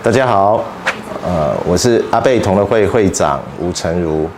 [0.00, 0.64] 大家好，
[1.24, 4.30] 呃，我是阿贝同乐会会长吴成儒。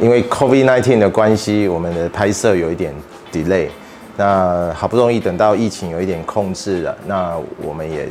[0.00, 2.94] 因为 COVID-19 的关系，我们的拍摄有一点
[3.30, 3.68] delay。
[4.16, 8.08] 那好不容易等到疫情有一点控制了，那我们也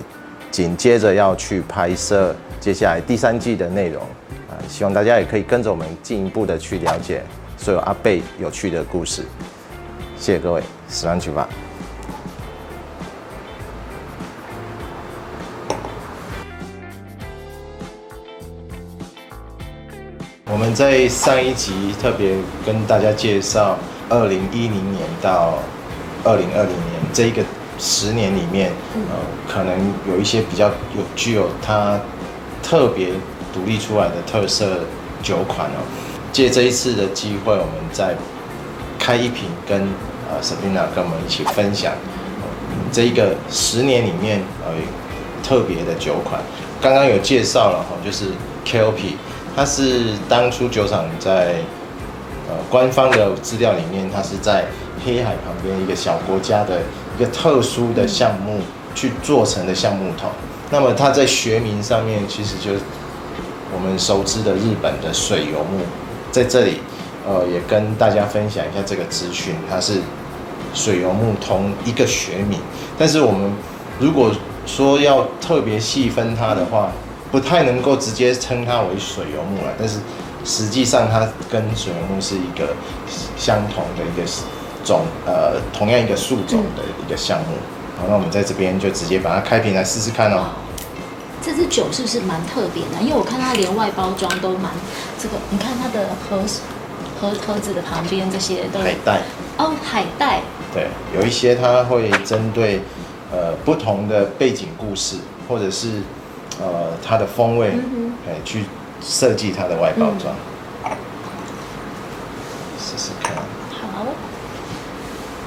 [0.52, 4.04] 紧接着要去拍摄接下来第三季的内容
[4.48, 7.24] 啊，希望大家也可以跟着我们进一步的去了解
[7.58, 9.24] 所有阿贝有趣的故事。
[10.18, 11.50] 谢谢各位，十万去吧。
[20.52, 23.78] 我们在上一集特别跟大家介绍，
[24.10, 25.60] 二零一零年到
[26.26, 27.42] 二零二零年这一个
[27.80, 28.70] 十年里面，
[29.10, 29.16] 呃，
[29.48, 29.74] 可能
[30.10, 31.98] 有一些比较有具有它
[32.62, 33.12] 特别
[33.54, 34.82] 独立出来的特色
[35.24, 35.80] 酒款哦。
[36.34, 38.14] 借这一次的机会，我们再
[39.00, 39.80] 开一瓶，跟
[40.30, 41.94] 呃 Sabrina 跟我们一起分享，
[42.92, 44.74] 这一个十年里面呃
[45.42, 46.42] 特别的酒款。
[46.82, 48.26] 刚刚有介绍了哈，就是
[48.66, 49.16] KOP。
[49.56, 51.56] 它是当初酒厂在
[52.48, 54.66] 呃官方的资料里面，它是在
[55.06, 56.80] 黑海旁边一个小国家的
[57.18, 58.60] 一个特殊的项目
[58.96, 60.30] 去做成的橡木桶。
[60.70, 62.72] 那么它在学名上面，其实就
[63.74, 65.80] 我们熟知的日本的水游木。
[66.32, 66.80] 在这里，
[67.28, 70.00] 呃，也跟大家分享一下这个资讯，它是
[70.74, 72.58] 水油木同一个学名。
[72.98, 73.52] 但是我们
[74.00, 74.32] 如果
[74.66, 76.90] 说要特别细分它的话，
[77.32, 80.00] 不太能够直接称它为水游木了，但是
[80.44, 82.76] 实际上它跟水游木是一个
[83.38, 84.30] 相同的一个
[84.84, 87.56] 种，呃，同样一个树种的一个项目。
[87.98, 90.50] 好，那我们在这边就直接把它开瓶来试试看哦。
[91.42, 93.02] 这支酒是不是蛮特别的？
[93.02, 94.70] 因为我看它连外包装都蛮
[95.18, 96.44] 这个，你看它的盒
[97.22, 99.22] 盒盒子的旁边这些都海带
[99.58, 100.42] 哦，海带。
[100.74, 102.82] 对，有一些它会针对
[103.32, 105.16] 呃不同的背景故事，
[105.48, 106.02] 或者是。
[106.62, 107.70] 呃，它的风味，
[108.28, 108.66] 哎，去
[109.02, 110.36] 设计它的外包装，
[112.78, 113.34] 试试看。
[113.72, 114.06] 好。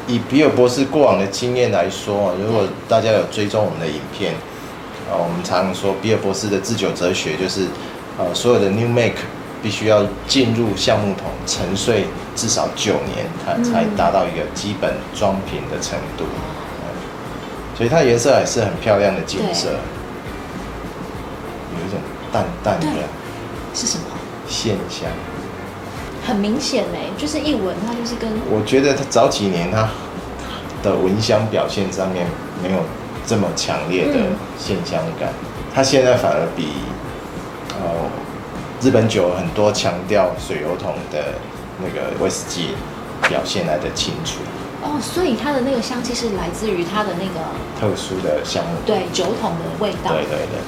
[0.06, 4.34] 以比尔博士过往的经验来说，如果大家有追踪我们的影片，
[5.08, 7.68] 啊，我们常说比尔博士的制酒哲学就是，
[8.18, 9.22] 呃，所有的 new make
[9.62, 16.24] 必须要进入橡木桶沉睡至少九年，它才达到一个基本装瓶的程度。
[17.76, 19.70] 所以它颜色还是很漂亮的金色。
[22.32, 22.86] 淡淡的，
[23.74, 24.04] 是什么？
[24.46, 25.08] 现香，
[26.26, 28.30] 很明显嘞，就是一闻它就是跟。
[28.50, 29.88] 我觉得它早几年它
[30.82, 32.26] 的闻香表现上面
[32.62, 32.80] 没有
[33.26, 34.18] 这么强烈的
[34.58, 35.32] 现香感，
[35.74, 36.68] 它现在反而比
[37.80, 37.88] 呃
[38.82, 41.34] 日本酒很多强调水油桶的
[41.80, 42.74] 那个威士忌
[43.28, 44.40] 表现来的清楚。
[44.82, 47.40] 哦，所以它的那个香气是来自于它的那个
[47.80, 50.12] 特殊的橡木，对酒桶的味道。
[50.12, 50.60] 对对对。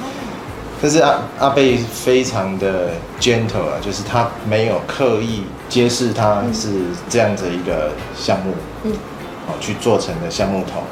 [0.81, 2.89] 但是阿阿贝非常的
[3.19, 6.69] gentle 啊，就是他没有刻意揭示他是
[7.09, 8.91] 这样子一个项目，嗯，
[9.47, 10.83] 哦去做成的橡木桶，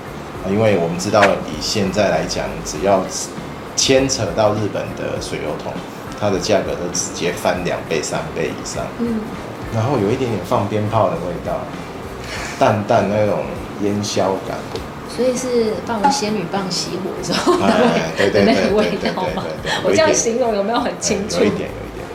[0.43, 3.01] 啊，因为我们知道以现在来讲，只要
[3.75, 5.71] 牵扯到日本的水油桶，
[6.19, 9.19] 它的价格都直接翻两倍、三倍以上，嗯，
[9.73, 11.59] 然后有一点点放鞭炮的味道，
[12.57, 13.45] 淡淡那种
[13.83, 14.57] 烟硝感。
[15.15, 17.53] 所以是放仙女棒熄火的时候
[18.33, 19.45] 的那个味道吗？
[19.83, 21.39] 我这样形容有没有很清楚？
[21.39, 22.05] 有一点，有一点。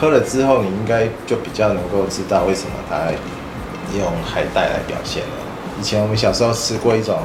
[0.00, 3.12] 喝了之后，你应该就比较能够知道为什么它
[3.96, 5.28] 用海带来表现了。
[5.80, 7.20] 以前我们小时候吃过一种，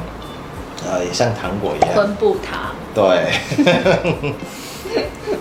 [0.86, 2.74] 呃，也像糖果一样，昆布糖。
[2.94, 3.32] 对。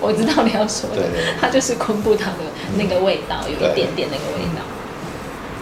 [0.02, 1.04] 我知道你要说的，
[1.40, 2.40] 它就是昆布糖的
[2.76, 4.64] 那个味道，有一点点那个味道。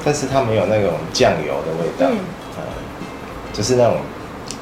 [0.03, 2.17] 但是它没有那种酱油的味道，嗯，
[2.55, 2.63] 呃、
[3.51, 3.97] 就是那种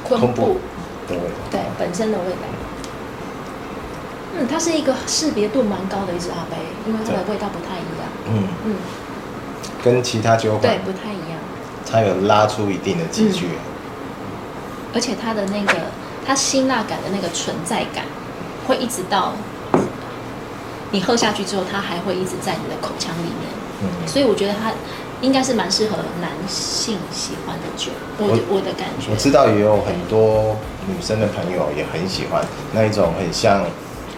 [0.02, 0.58] 昆布
[1.06, 2.38] 的味道，对，本身的味道。
[4.36, 6.56] 嗯，它是一个识别度蛮高的一支阿杯，
[6.86, 8.08] 因为它的味道不太一样。
[8.26, 8.74] 嗯嗯，
[9.82, 11.38] 跟其他酒款对不太一样。
[11.90, 14.36] 它有拉出一定的积距，嗯，
[14.94, 15.74] 而且它的那个
[16.26, 18.04] 它辛辣感的那个存在感，
[18.66, 19.32] 会一直到
[20.90, 23.48] 你喝下去之后，它还会一直在你的口腔里面。
[23.82, 24.72] 嗯，所以我觉得它。
[25.20, 29.10] 应该是蛮适合男性喜欢的酒，我我，我的感觉。
[29.10, 30.56] 我知道也有很多
[30.86, 33.62] 女生的朋友也很喜欢那一种很像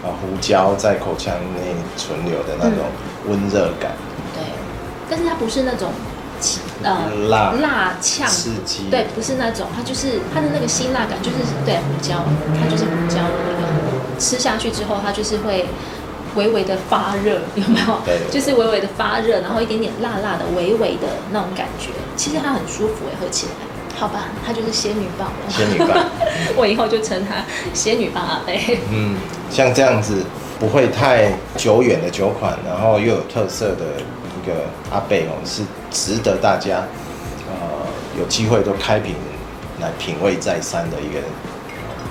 [0.05, 2.85] 啊胡椒在口腔内存留的那种
[3.27, 3.93] 温热感。
[3.97, 4.21] 嗯。
[4.35, 4.43] 对，
[5.09, 5.91] 但是它不是那种
[6.83, 12.23] 呃辣辣呛刺激，对，不是那种，它就是它的那个辛辣感，就是对胡椒，
[12.59, 15.65] 它就是胡椒的那个，吃下去之后它就是会。
[16.35, 17.99] 微微的发热， 有没有？
[18.05, 21.89] 对，就是微微的发热，然后一点点辣辣的，微微的那种感觉。
[22.15, 23.51] 其实它很舒服诶，喝起来。
[23.99, 25.49] 好吧，它就是仙女棒了。
[25.49, 26.05] 仙女棒，
[26.57, 27.43] 我以后就称它
[27.73, 28.79] 仙女棒阿贝。
[28.91, 29.15] 嗯，
[29.51, 30.23] 像这样子
[30.59, 34.01] 不会太久远的酒款，然后又有特色的
[34.41, 35.61] 一个阿贝哦，是
[35.91, 36.87] 值得大家
[37.47, 37.53] 呃
[38.17, 39.13] 有机会都开瓶
[39.79, 41.19] 来品味再三的一个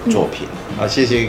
[0.08, 0.46] 作品。
[0.70, 1.28] 嗯、好，谢谢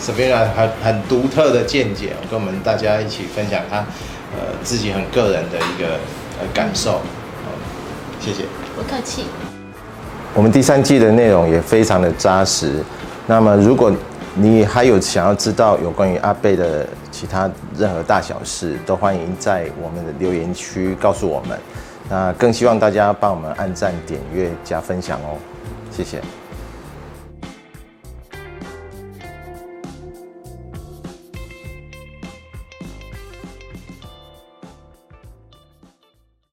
[0.00, 3.78] Sabrina 很很独特的见解，跟我们大家一起分享他
[4.32, 5.98] 呃自己很个人的一个
[6.40, 6.92] 呃感受。
[6.92, 7.52] 好，
[8.20, 8.44] 谢谢。
[8.74, 9.24] 不客气。
[10.34, 12.82] 我们第三季的内容也非常的扎实。
[13.26, 13.92] 那么，如果
[14.34, 21.58] 你还有想要知道有关于阿贝的其他任何大小事，都欢迎在我们的留言区告诉我们。
[22.08, 25.36] 那更希望大家帮我们按赞、点阅、加分享哦，
[25.90, 26.20] 谢谢。